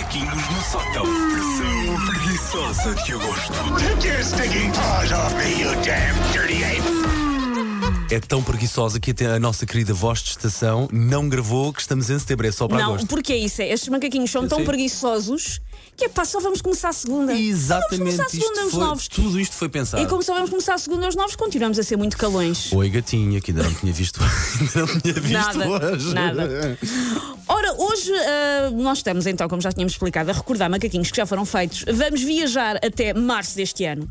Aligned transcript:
Macaquinhos 0.00 0.48
no 0.48 0.62
sótão. 0.62 1.04
Pressão 1.04 2.06
preguiçosa 2.06 2.94
de 3.04 3.12
agosto. 3.12 3.52
Take 3.78 4.08
your 4.08 4.22
stinking 4.24 4.72
paws 4.72 5.12
off 5.12 5.34
me, 5.36 5.60
you 5.60 5.70
damn 5.82 6.32
dirty 6.32 6.64
ape! 6.64 8.14
É 8.14 8.18
tão 8.18 8.42
preguiçosa 8.42 8.98
que 8.98 9.10
até 9.10 9.26
a 9.26 9.38
nossa 9.38 9.66
querida 9.66 9.92
voz 9.92 10.20
de 10.22 10.30
estação 10.30 10.88
não 10.90 11.28
gravou 11.28 11.70
que 11.72 11.82
estamos 11.82 12.08
em 12.08 12.18
setembro. 12.18 12.46
É 12.46 12.50
só 12.52 12.66
para 12.66 12.78
Não, 12.78 12.94
agosto. 12.94 13.06
porque 13.08 13.32
é 13.34 13.36
isso. 13.36 13.60
é, 13.60 13.68
Estes 13.70 13.88
macaquinhos 13.90 14.30
são 14.30 14.44
Eu 14.44 14.48
tão 14.48 14.58
sei. 14.58 14.66
preguiçosos 14.66 15.60
que 15.96 16.06
é 16.06 16.08
pá, 16.08 16.24
só 16.24 16.40
vamos 16.40 16.62
começar 16.62 16.88
a 16.88 16.92
segunda. 16.94 17.32
Só 17.34 17.38
Exatamente. 17.38 17.98
vamos 17.98 18.16
começar 18.16 18.24
a 18.24 18.28
segunda 18.30 18.52
Isto 18.54 18.62
aos 18.62 18.70
foi, 18.72 18.80
novos. 18.84 19.08
tudo 19.08 19.38
isto 19.40 19.54
foi 19.54 19.68
pensado. 19.68 20.02
E 20.02 20.06
como 20.06 20.22
só 20.22 20.32
vamos 20.34 20.48
começar 20.48 20.74
a 20.74 20.78
segunda 20.78 21.04
aos 21.06 21.14
novos, 21.14 21.36
continuamos 21.36 21.78
a 21.78 21.82
ser 21.82 21.96
muito 21.98 22.16
calões. 22.16 22.72
Oi, 22.72 22.88
gatinha, 22.88 23.38
que 23.40 23.50
ainda 23.50 23.64
não 23.64 23.74
tinha 23.74 23.92
visto, 23.92 24.18
ainda 24.58 24.86
não 24.92 25.00
tinha 25.00 25.14
visto 25.14 25.32
Nada, 25.58 25.68
hoje. 25.92 26.14
nada. 26.14 26.78
Hoje 27.82 28.12
ah, 28.14 28.70
nós 28.74 28.98
estamos 28.98 29.26
então, 29.26 29.48
como 29.48 29.62
já 29.62 29.72
tínhamos 29.72 29.94
explicado, 29.94 30.30
a 30.30 30.34
recordar 30.34 30.68
macaquinhos 30.68 31.10
que 31.10 31.16
já 31.16 31.24
foram 31.24 31.46
feitos. 31.46 31.82
Vamos 31.90 32.22
viajar 32.22 32.76
até 32.76 33.14
março 33.14 33.56
deste 33.56 33.86
ano 33.86 34.06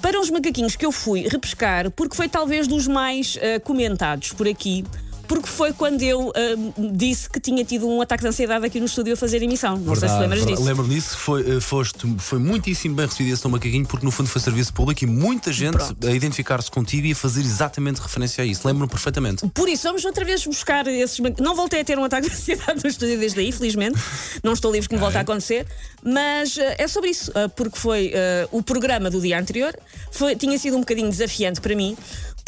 para 0.00 0.20
uns 0.20 0.30
macaquinhos 0.30 0.76
que 0.76 0.86
eu 0.86 0.92
fui 0.92 1.26
repescar, 1.26 1.90
porque 1.90 2.14
foi 2.14 2.28
talvez 2.28 2.68
dos 2.68 2.86
mais 2.86 3.36
ah, 3.42 3.58
comentados 3.58 4.32
por 4.34 4.46
aqui. 4.46 4.84
Porque 5.28 5.46
foi 5.46 5.72
quando 5.72 6.02
eu 6.02 6.32
ah, 6.34 6.72
disse 6.92 7.28
que 7.28 7.38
tinha 7.38 7.64
tido 7.64 7.86
um 7.86 8.00
ataque 8.00 8.22
de 8.22 8.28
ansiedade 8.28 8.64
aqui 8.64 8.80
no 8.80 8.86
estúdio 8.86 9.12
a 9.12 9.16
fazer 9.16 9.42
emissão. 9.42 9.76
Não 9.76 9.94
sei 9.94 10.08
se 10.08 10.14
te 10.14 10.20
lembras 10.20 10.46
disso. 10.46 10.62
Lembro-me 10.64 10.94
disso, 10.94 11.16
foi, 11.18 11.56
eh, 11.56 11.60
foste, 11.60 12.16
foi 12.18 12.38
muitíssimo 12.38 12.94
bem 12.94 13.06
recebido 13.06 13.34
esse 13.34 13.42
teu 13.42 13.50
macaquinho, 13.50 13.86
porque 13.86 14.04
no 14.04 14.10
fundo 14.10 14.28
foi 14.28 14.40
serviço 14.40 14.72
público 14.72 15.04
e 15.04 15.06
muita 15.06 15.52
gente 15.52 15.76
Pronto. 15.76 16.08
a 16.08 16.10
identificar-se 16.12 16.70
contigo 16.70 17.06
e 17.06 17.12
a 17.12 17.14
fazer 17.14 17.40
exatamente 17.40 18.00
referência 18.00 18.42
a 18.42 18.46
isso. 18.46 18.66
Lembro-me 18.66 18.90
perfeitamente. 18.90 19.46
Por 19.48 19.68
isso, 19.68 19.82
vamos 19.84 20.04
outra 20.04 20.24
vez 20.24 20.44
buscar 20.46 20.86
esses. 20.86 21.18
Não 21.38 21.54
voltei 21.54 21.80
a 21.80 21.84
ter 21.84 21.98
um 21.98 22.04
ataque 22.04 22.28
de 22.28 22.34
ansiedade 22.34 22.80
no 22.82 22.88
estúdio 22.88 23.18
desde 23.18 23.38
aí, 23.38 23.52
felizmente. 23.52 23.98
Não 24.42 24.54
estou 24.54 24.72
livre 24.72 24.88
que 24.88 24.94
me 24.94 25.00
volte 25.00 25.18
a 25.18 25.20
acontecer. 25.20 25.66
Mas 26.02 26.56
eh, 26.56 26.76
é 26.78 26.88
sobre 26.88 27.10
isso, 27.10 27.30
eh, 27.34 27.48
porque 27.48 27.78
foi 27.78 28.12
o 28.50 28.62
programa 28.62 29.10
do 29.10 29.20
dia 29.20 29.38
anterior. 29.38 29.74
Foi, 30.10 30.34
tinha 30.34 30.58
sido 30.58 30.76
um 30.76 30.80
bocadinho 30.80 31.10
desafiante 31.10 31.60
para 31.60 31.74
mim, 31.74 31.96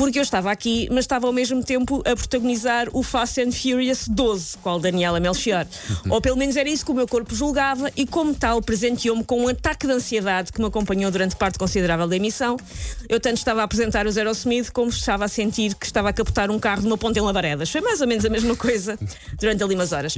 porque 0.01 0.19
eu 0.19 0.23
estava 0.23 0.51
aqui, 0.51 0.89
mas 0.91 1.01
estava 1.01 1.27
ao 1.27 1.33
mesmo 1.33 1.63
tempo 1.63 2.03
a 2.07 2.17
protagonizar 2.17 2.89
o 2.95 3.03
Fast 3.03 3.39
and 3.39 3.53
Furious 3.53 4.09
12, 4.09 4.57
qual 4.63 4.81
Daniela 4.81 5.21
Melchior. 5.21 5.67
Ou 6.09 6.23
pelo 6.23 6.39
menos 6.39 6.57
era 6.57 6.71
isso 6.71 6.87
que 6.87 6.91
o 6.91 6.95
meu 6.95 7.07
corpo 7.07 7.35
julgava, 7.35 7.93
e 7.95 8.07
como 8.07 8.35
tal, 8.35 8.63
presenteou-me 8.63 9.23
com 9.23 9.43
um 9.43 9.49
ataque 9.49 9.87
de 9.87 9.93
ansiedade 9.93 10.55
que 10.55 10.59
me 10.59 10.67
acompanhou 10.69 11.11
durante 11.11 11.37
parte 11.37 11.59
considerável 11.59 12.09
da 12.09 12.17
emissão. 12.17 12.57
Eu 13.11 13.21
tanto 13.21 13.37
estava 13.37 13.61
a 13.61 13.65
apresentar 13.65 14.07
o 14.07 14.11
Zero 14.11 14.31
Smith, 14.31 14.71
como 14.71 14.89
estava 14.89 15.27
a 15.27 15.29
sentir 15.29 15.75
que 15.75 15.85
estava 15.85 16.09
a 16.09 16.15
captar 16.15 16.51
um 16.51 16.59
carro 16.59 16.81
de 16.81 16.87
uma 16.87 16.97
ponte 16.97 17.19
em 17.19 17.23
Labaredas. 17.23 17.69
Foi 17.71 17.83
mais 17.83 18.01
ou 18.01 18.07
menos 18.07 18.25
a 18.25 18.31
mesma 18.31 18.57
coisa 18.57 18.99
durante 19.39 19.63
ali 19.63 19.75
umas 19.75 19.93
horas. 19.93 20.15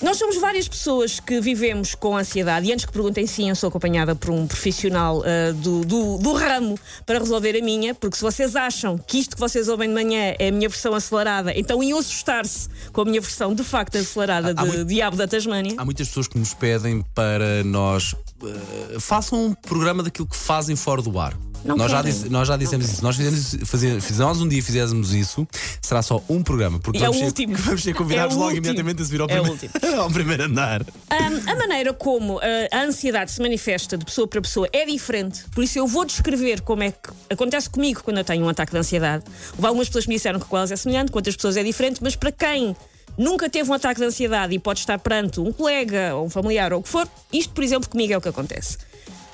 Nós 0.00 0.16
somos 0.16 0.38
várias 0.38 0.66
pessoas 0.66 1.20
que 1.20 1.38
vivemos 1.38 1.94
com 1.94 2.16
ansiedade 2.16 2.66
e 2.66 2.72
antes 2.72 2.86
que 2.86 2.92
perguntem 2.92 3.26
sim, 3.26 3.50
eu 3.50 3.56
sou 3.56 3.68
acompanhada 3.68 4.14
por 4.14 4.30
um 4.30 4.46
profissional 4.46 5.22
ah, 5.22 5.52
do, 5.52 5.84
do, 5.84 6.16
do 6.16 6.32
ramo 6.32 6.78
para 7.04 7.18
resolver 7.18 7.58
a 7.58 7.62
minha, 7.62 7.94
porque 7.94 8.16
se 8.16 8.22
vocês 8.22 8.56
acham 8.56 9.01
que 9.06 9.18
isto 9.18 9.34
que 9.36 9.40
vocês 9.40 9.68
ouvem 9.68 9.88
de 9.88 9.94
manhã 9.94 10.34
é 10.38 10.48
a 10.48 10.52
minha 10.52 10.68
versão 10.68 10.94
acelerada, 10.94 11.52
então 11.56 11.82
iam 11.82 11.98
assustar-se 11.98 12.68
com 12.92 13.02
a 13.02 13.04
minha 13.04 13.20
versão 13.20 13.54
de 13.54 13.62
facto 13.64 13.96
acelerada 13.98 14.50
Há 14.50 14.52
de 14.52 14.68
muito- 14.68 14.84
Diabo 14.84 15.16
da 15.16 15.26
Tasmânia. 15.28 15.74
Há 15.78 15.84
muitas 15.84 16.08
pessoas 16.08 16.28
que 16.28 16.38
nos 16.38 16.54
pedem 16.54 17.02
para 17.14 17.62
nós 17.64 18.14
eh, 18.44 18.98
façam 19.00 19.46
um 19.46 19.54
programa 19.54 20.02
daquilo 20.02 20.26
que 20.26 20.36
fazem 20.36 20.76
fora 20.76 21.02
do 21.02 21.18
ar. 21.18 21.34
Não 21.64 21.76
nós, 21.76 21.90
já 21.90 22.02
disse- 22.02 22.28
nós 22.28 22.48
já 22.48 22.56
dissemos 22.56 22.90
isso. 22.90 23.02
Nós 23.02 23.16
fizemos, 23.16 23.56
fazer, 23.68 24.00
fizemos 24.00 24.40
um 24.40 24.48
dia 24.48 24.62
fizéssemos 24.62 25.12
isso, 25.14 25.46
será 25.80 26.02
só 26.02 26.22
um 26.28 26.42
programa. 26.42 26.78
Porque 26.80 26.98
é 26.98 27.02
o 27.02 27.12
vamos, 27.12 27.18
ser, 27.18 27.24
último. 27.26 27.56
vamos 27.58 27.82
ser 27.82 27.94
convidados 27.94 28.34
É 28.34 28.38
logo 28.38 28.48
último. 28.50 28.66
imediatamente 28.66 29.02
a 29.02 29.04
subir 29.04 29.20
ao, 29.20 29.28
É 29.30 29.40
o 29.40 29.44
primeiro, 29.56 30.00
ao 30.02 30.10
primeiro 30.10 30.42
andar. 30.44 30.82
Ahm, 31.10 31.48
a 31.48 31.54
maneira 31.54 31.92
como 31.92 32.38
ah, 32.38 32.42
a 32.76 32.82
ansiedade 32.84 33.30
se 33.30 33.40
manifesta 33.40 33.96
de 33.96 34.04
pessoa 34.04 34.26
para 34.26 34.40
pessoa 34.42 34.68
é 34.72 34.84
diferente, 34.86 35.44
por 35.54 35.62
isso 35.62 35.78
eu 35.78 35.86
vou 35.86 36.04
descrever 36.04 36.60
como 36.62 36.82
é 36.82 36.90
que 36.90 37.10
acontece 37.30 37.68
comigo 37.70 38.02
quando 38.02 38.18
eu 38.18 38.24
tenho 38.24 38.44
um 38.44 38.48
ataque 38.48 38.72
de 38.72 38.78
ansiedade. 38.78 39.24
Houve 39.54 39.66
algumas 39.66 39.86
pessoas 39.88 40.04
que 40.04 40.08
me 40.10 40.16
disseram 40.16 40.40
que 40.40 40.46
com 40.46 40.56
elas 40.56 40.70
é 40.72 40.76
semelhante, 40.76 41.12
com 41.12 41.18
outras 41.18 41.36
pessoas 41.36 41.56
é 41.56 41.62
diferente, 41.62 42.00
mas 42.02 42.16
para 42.16 42.32
quem 42.32 42.74
nunca 43.16 43.48
teve 43.50 43.70
um 43.70 43.74
ataque 43.74 44.00
de 44.00 44.06
ansiedade 44.06 44.54
e 44.54 44.58
pode 44.58 44.80
estar 44.80 44.98
perante 44.98 45.38
um 45.38 45.52
colega 45.52 46.14
ou 46.14 46.26
um 46.26 46.30
familiar 46.30 46.72
ou 46.72 46.80
o 46.80 46.82
que 46.82 46.88
for, 46.88 47.06
isto, 47.32 47.52
por 47.52 47.62
exemplo, 47.62 47.88
comigo 47.88 48.12
é 48.12 48.16
o 48.16 48.20
que 48.20 48.28
acontece. 48.28 48.78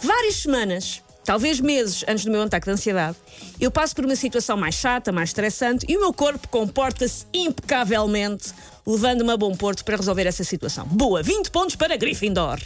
Várias 0.02 0.36
semanas. 0.36 1.00
Talvez 1.28 1.60
meses 1.60 2.06
antes 2.08 2.24
do 2.24 2.30
meu 2.30 2.40
ataque 2.40 2.64
de 2.64 2.72
ansiedade, 2.72 3.18
eu 3.60 3.70
passo 3.70 3.94
por 3.94 4.02
uma 4.02 4.16
situação 4.16 4.56
mais 4.56 4.76
chata, 4.76 5.12
mais 5.12 5.28
estressante 5.28 5.84
e 5.86 5.94
o 5.94 6.00
meu 6.00 6.10
corpo 6.10 6.48
comporta-se 6.48 7.26
impecavelmente, 7.34 8.50
levando-me 8.86 9.30
a 9.30 9.36
bom 9.36 9.54
porto 9.54 9.84
para 9.84 9.98
resolver 9.98 10.26
essa 10.26 10.42
situação. 10.42 10.86
Boa, 10.86 11.22
20 11.22 11.50
pontos 11.50 11.76
para 11.76 11.98
Gryffindor. 11.98 12.58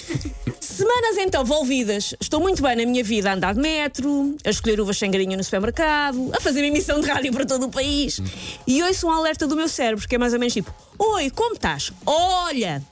Semanas 0.58 1.18
então 1.18 1.42
envolvidas, 1.42 2.14
estou 2.18 2.40
muito 2.40 2.62
bem 2.62 2.76
na 2.76 2.86
minha 2.86 3.04
vida 3.04 3.30
a 3.30 3.34
andar 3.34 3.52
de 3.52 3.60
metro, 3.60 4.34
a 4.42 4.48
escolher 4.48 4.80
uvas 4.80 4.96
sem 4.96 5.10
no 5.10 5.44
supermercado, 5.44 6.30
a 6.34 6.40
fazer 6.40 6.64
emissão 6.64 7.02
de 7.02 7.08
rádio 7.08 7.30
para 7.30 7.44
todo 7.44 7.66
o 7.66 7.68
país. 7.68 8.22
E 8.66 8.82
ouço 8.84 9.06
um 9.06 9.10
alerta 9.10 9.46
do 9.46 9.54
meu 9.54 9.68
cérebro, 9.68 10.08
que 10.08 10.14
é 10.14 10.18
mais 10.18 10.32
ou 10.32 10.38
menos 10.38 10.54
tipo: 10.54 10.74
Oi, 10.98 11.28
como 11.28 11.56
estás? 11.56 11.92
Olha, 12.06 12.82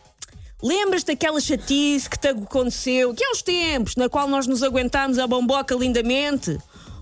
Lembras-te 0.67 1.13
daquela 1.13 1.41
chatice 1.41 2.11
que 2.11 2.19
te 2.19 2.27
aconteceu, 2.27 3.15
que 3.15 3.25
há 3.25 3.31
uns 3.31 3.41
tempos, 3.41 3.95
na 3.95 4.09
qual 4.09 4.27
nós 4.27 4.49
nos 4.49 4.65
aguentámos 4.65 5.17
a 5.17 5.25
bomboca 5.25 5.73
lindamente? 5.77 6.59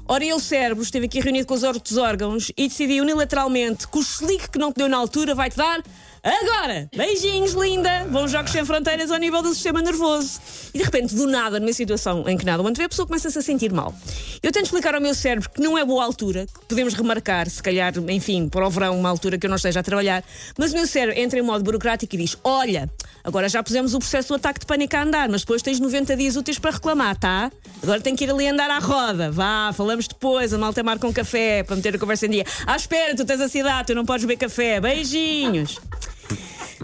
Ora, 0.06 0.22
ele, 0.22 0.38
cérebro, 0.38 0.82
esteve 0.82 1.06
aqui 1.06 1.18
reunido 1.18 1.46
com 1.46 1.54
os 1.54 1.62
outros 1.62 1.96
órgãos 1.96 2.52
e 2.58 2.68
decidiu 2.68 3.02
unilateralmente 3.02 3.88
que 3.88 3.96
o 3.96 4.02
slick 4.02 4.50
que 4.50 4.58
não 4.58 4.70
te 4.70 4.76
deu 4.76 4.88
na 4.90 4.98
altura 4.98 5.34
vai-te 5.34 5.56
dar 5.56 5.82
agora! 6.30 6.88
Beijinhos, 6.96 7.52
linda! 7.52 8.06
Bons 8.10 8.30
jogos 8.30 8.50
sem 8.50 8.64
fronteiras 8.64 9.10
ao 9.10 9.18
nível 9.18 9.42
do 9.42 9.52
sistema 9.52 9.82
nervoso. 9.82 10.40
E 10.72 10.78
de 10.78 10.84
repente, 10.84 11.14
do 11.14 11.26
nada, 11.26 11.60
numa 11.60 11.72
situação 11.72 12.26
em 12.26 12.36
que 12.36 12.46
nada 12.46 12.62
o 12.62 12.66
antevê, 12.66 12.86
a 12.86 12.88
pessoa 12.88 13.06
começa-se 13.06 13.38
a 13.38 13.42
sentir 13.42 13.72
mal. 13.72 13.94
Eu 14.42 14.50
tento 14.50 14.64
explicar 14.64 14.94
ao 14.94 15.00
meu 15.00 15.14
cérebro 15.14 15.50
que 15.50 15.60
não 15.60 15.76
é 15.76 15.84
boa 15.84 16.02
altura, 16.02 16.46
que 16.46 16.66
podemos 16.66 16.94
remarcar, 16.94 17.48
se 17.50 17.62
calhar, 17.62 17.92
enfim, 18.08 18.48
para 18.48 18.66
o 18.66 18.70
verão, 18.70 18.98
uma 18.98 19.10
altura 19.10 19.36
que 19.38 19.46
eu 19.46 19.50
não 19.50 19.56
esteja 19.56 19.80
a 19.80 19.82
trabalhar, 19.82 20.24
mas 20.58 20.72
o 20.72 20.74
meu 20.76 20.86
cérebro 20.86 21.20
entra 21.20 21.38
em 21.38 21.42
modo 21.42 21.62
burocrático 21.62 22.14
e 22.14 22.18
diz: 22.18 22.36
Olha, 22.42 22.90
agora 23.22 23.48
já 23.48 23.62
pusemos 23.62 23.92
o 23.92 23.98
processo 23.98 24.28
do 24.28 24.34
ataque 24.36 24.60
de 24.60 24.66
pânico 24.66 24.96
a 24.96 25.02
andar, 25.02 25.28
mas 25.28 25.42
depois 25.42 25.60
tens 25.60 25.78
90 25.78 26.16
dias 26.16 26.36
úteis 26.36 26.58
para 26.58 26.70
reclamar, 26.70 27.16
tá? 27.18 27.52
Agora 27.82 28.00
tem 28.00 28.16
que 28.16 28.24
ir 28.24 28.30
ali 28.30 28.48
andar 28.48 28.70
à 28.70 28.78
roda. 28.78 29.30
Vá, 29.30 29.72
falamos 29.74 30.08
depois, 30.08 30.54
a 30.54 30.58
malta 30.58 30.82
marca 30.82 31.06
um 31.06 31.12
café 31.12 31.62
para 31.62 31.76
meter 31.76 31.96
a 31.96 31.98
conversa 31.98 32.24
em 32.26 32.30
dia. 32.30 32.44
Ah, 32.66 32.76
espera, 32.76 33.14
tu 33.14 33.24
tens 33.24 33.40
ansiedade, 33.40 33.88
tu 33.88 33.94
não 33.94 34.06
podes 34.06 34.24
beber 34.24 34.38
café. 34.38 34.80
Beijinhos. 34.80 35.78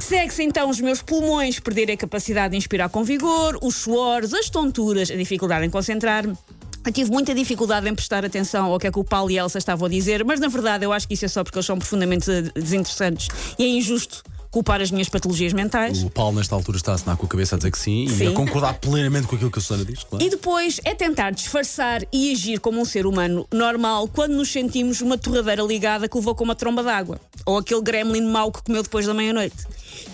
Segue-se 0.00 0.42
então 0.42 0.68
os 0.70 0.80
meus 0.80 1.02
pulmões 1.02 1.60
perderem 1.60 1.94
a 1.94 1.98
capacidade 1.98 2.52
de 2.52 2.56
inspirar 2.56 2.88
com 2.88 3.04
vigor, 3.04 3.58
os 3.62 3.76
suores, 3.76 4.32
as 4.32 4.48
tonturas, 4.48 5.10
a 5.10 5.14
dificuldade 5.14 5.66
em 5.66 5.70
concentrar-me. 5.70 6.36
Eu 6.84 6.92
tive 6.92 7.10
muita 7.10 7.34
dificuldade 7.34 7.88
em 7.88 7.94
prestar 7.94 8.24
atenção 8.24 8.72
ao 8.72 8.78
que 8.78 8.86
é 8.86 8.90
que 8.90 8.98
o 8.98 9.04
Paulo 9.04 9.30
e 9.30 9.38
a 9.38 9.42
Elsa 9.42 9.58
estavam 9.58 9.86
a 9.86 9.90
dizer, 9.90 10.24
mas 10.24 10.40
na 10.40 10.48
verdade 10.48 10.84
eu 10.84 10.92
acho 10.92 11.06
que 11.06 11.12
isso 11.12 11.26
é 11.26 11.28
só 11.28 11.44
porque 11.44 11.58
eles 11.58 11.66
são 11.66 11.78
profundamente 11.78 12.26
desinteressantes 12.54 13.28
e 13.58 13.64
é 13.64 13.68
injusto 13.68 14.22
culpar 14.50 14.80
as 14.80 14.90
minhas 14.90 15.08
patologias 15.08 15.52
mentais. 15.52 16.02
O 16.02 16.10
Paulo, 16.10 16.38
nesta 16.38 16.54
altura, 16.54 16.76
está 16.76 16.92
a 16.92 16.94
assinar 16.96 17.16
com 17.16 17.24
a 17.26 17.28
cabeça 17.28 17.54
a 17.54 17.58
dizer 17.58 17.70
que 17.70 17.78
sim, 17.78 18.04
e 18.04 18.10
Sim. 18.10 18.26
a 18.28 18.32
concordar 18.32 18.74
plenamente 18.74 19.26
com 19.26 19.36
aquilo 19.36 19.50
que 19.50 19.58
a 19.58 19.62
Susana 19.62 19.84
diz. 19.84 20.02
Claro. 20.02 20.24
E 20.24 20.28
depois 20.28 20.80
é 20.84 20.94
tentar 20.94 21.30
disfarçar 21.30 22.02
e 22.12 22.32
agir 22.32 22.58
como 22.58 22.80
um 22.80 22.84
ser 22.84 23.06
humano 23.06 23.46
normal 23.52 24.08
quando 24.08 24.32
nos 24.32 24.50
sentimos 24.50 25.00
uma 25.00 25.16
torradeira 25.16 25.62
ligada 25.62 26.08
que 26.08 26.16
levou 26.16 26.34
com 26.34 26.44
uma 26.44 26.54
tromba 26.54 26.82
d'água. 26.82 27.20
Ou 27.46 27.58
aquele 27.58 27.80
gremlin 27.80 28.22
mau 28.22 28.50
que 28.50 28.62
comeu 28.62 28.82
depois 28.82 29.06
da 29.06 29.14
meia-noite. 29.14 29.56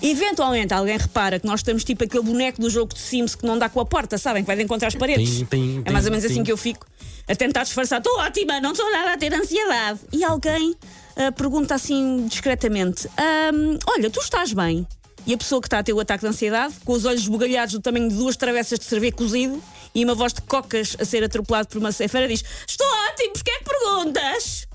Eventualmente 0.02 0.74
alguém 0.74 0.96
repara 0.96 1.38
que 1.38 1.46
nós 1.46 1.60
estamos 1.60 1.84
tipo 1.84 2.04
aquele 2.04 2.22
boneco 2.22 2.60
do 2.60 2.68
jogo 2.68 2.92
de 2.92 3.00
Sims 3.00 3.34
que 3.34 3.46
não 3.46 3.58
dá 3.58 3.68
com 3.68 3.80
a 3.80 3.86
porta, 3.86 4.18
sabem? 4.18 4.42
Que 4.42 4.46
vai 4.46 4.56
de 4.56 4.62
encontrar 4.62 4.88
as 4.88 4.94
paredes. 4.94 5.38
Tim, 5.38 5.44
tim, 5.44 5.82
é 5.84 5.90
mais 5.90 6.04
ou 6.04 6.10
tim, 6.10 6.16
menos 6.16 6.24
assim 6.24 6.34
tim. 6.34 6.44
que 6.44 6.52
eu 6.52 6.56
fico. 6.56 6.86
A 7.28 7.34
tentar 7.34 7.64
disfarçar. 7.64 7.98
Estou 7.98 8.18
ótima, 8.20 8.60
não 8.60 8.72
estou 8.72 8.90
nada 8.92 9.14
a 9.14 9.16
ter 9.16 9.34
ansiedade. 9.34 10.00
E 10.12 10.22
alguém 10.22 10.74
pergunta 11.36 11.74
assim 11.74 12.26
discretamente: 12.26 13.08
"Ahm, 13.16 13.78
Olha, 13.86 14.10
tu 14.10 14.20
estás 14.20 14.52
bem? 14.52 14.86
E 15.26 15.34
a 15.34 15.36
pessoa 15.36 15.60
que 15.60 15.66
está 15.66 15.80
a 15.80 15.82
ter 15.82 15.92
o 15.92 15.98
ataque 15.98 16.22
de 16.22 16.28
ansiedade, 16.28 16.74
com 16.84 16.92
os 16.92 17.04
olhos 17.04 17.22
esbugalhados 17.22 17.74
do 17.74 17.80
tamanho 17.80 18.08
de 18.08 18.14
duas 18.14 18.36
travessas 18.36 18.78
de 18.78 18.84
cerveja 18.84 19.12
cozido 19.12 19.60
e 19.92 20.04
uma 20.04 20.14
voz 20.14 20.32
de 20.32 20.40
cocas 20.42 20.96
a 21.00 21.04
ser 21.04 21.24
atropelado 21.24 21.68
por 21.68 21.78
uma 21.78 21.90
ceifeira, 21.90 22.28
diz: 22.28 22.44
Estou 22.66 22.86
ótimo, 23.10 23.32
porque 23.32 23.50
é 23.50 23.58
que 23.58 23.64
perguntas? 23.64 24.68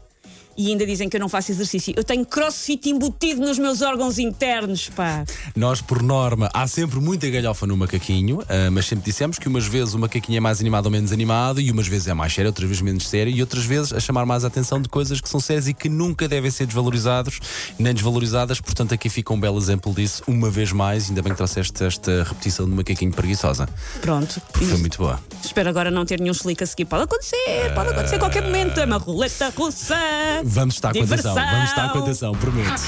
E 0.57 0.69
ainda 0.69 0.85
dizem 0.85 1.09
que 1.09 1.15
eu 1.15 1.19
não 1.19 1.29
faço 1.29 1.51
exercício. 1.51 1.93
Eu 1.95 2.03
tenho 2.03 2.25
crossfit 2.25 2.89
embutido 2.89 3.41
nos 3.41 3.57
meus 3.57 3.81
órgãos 3.81 4.19
internos, 4.19 4.89
pá. 4.89 5.23
Nós, 5.55 5.81
por 5.81 6.01
norma, 6.03 6.49
há 6.53 6.67
sempre 6.67 6.99
muita 6.99 7.29
galhofa 7.29 7.65
no 7.65 7.75
macaquinho, 7.77 8.41
ah, 8.49 8.69
mas 8.71 8.85
sempre 8.85 9.05
dissemos 9.05 9.39
que 9.39 9.47
umas 9.47 9.65
vezes 9.65 9.93
o 9.93 9.99
macaquinho 9.99 10.37
é 10.37 10.39
mais 10.39 10.59
animado 10.59 10.85
ou 10.85 10.91
menos 10.91 11.11
animado, 11.11 11.59
e 11.61 11.71
umas 11.71 11.87
vezes 11.87 12.07
é 12.07 12.13
mais 12.13 12.33
sério, 12.33 12.49
outras 12.49 12.67
vezes 12.67 12.81
menos 12.81 13.07
sério, 13.07 13.33
e 13.33 13.41
outras 13.41 13.63
vezes 13.65 13.93
a 13.93 13.99
chamar 13.99 14.25
mais 14.25 14.43
a 14.43 14.47
atenção 14.47 14.81
de 14.81 14.89
coisas 14.89 15.21
que 15.21 15.29
são 15.29 15.39
sérias 15.39 15.67
e 15.67 15.73
que 15.73 15.89
nunca 15.89 16.27
devem 16.27 16.51
ser 16.51 16.65
desvalorizados 16.65 17.39
nem 17.79 17.93
desvalorizadas. 17.93 18.59
Portanto, 18.61 18.93
aqui 18.93 19.09
fica 19.09 19.33
um 19.33 19.39
belo 19.39 19.57
exemplo 19.57 19.93
disso, 19.93 20.23
uma 20.27 20.49
vez 20.49 20.71
mais. 20.71 21.09
Ainda 21.09 21.21
bem 21.21 21.31
que 21.31 21.37
trouxeste 21.37 21.83
esta 21.83 22.23
repetição 22.23 22.69
do 22.69 22.75
macaquinho 22.75 23.11
preguiçosa, 23.11 23.67
Pronto. 24.01 24.41
porque 24.51 24.65
foi 24.65 24.77
muito 24.77 24.97
boa. 24.97 25.19
Espero 25.43 25.69
agora 25.69 25.89
não 25.89 26.05
ter 26.05 26.19
nenhum 26.19 26.33
slick 26.33 26.63
a 26.63 26.67
seguir. 26.67 26.85
Pode 26.85 27.03
acontecer, 27.03 27.73
pode 27.73 27.89
acontecer 27.89 28.15
a 28.15 28.19
qualquer 28.19 28.43
momento. 28.43 28.79
É 28.79 28.85
uma 28.85 28.97
roleta 28.97 29.49
russa. 29.55 29.95
Vamos 30.43 30.75
estar 30.75 30.93
com 30.93 30.99
atenção, 30.99 31.33
Diversão. 31.33 31.35
vamos 31.35 31.69
estar 31.69 31.89
com 31.89 31.99
atenção, 31.99 32.31
prometo. 32.33 32.81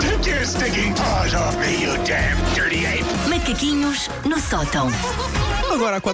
Take 0.00 0.30
your 0.30 0.44
stinking 0.44 0.94
paws 0.94 1.34
off 1.34 1.56
me, 1.58 1.82
you 1.82 1.96
damn 2.04 2.36
dirty 2.54 2.84
ape! 2.86 3.04
Macaquinhos 3.28 4.08
no 4.24 4.38
sótão. 4.38 4.88
Agora 5.72 6.00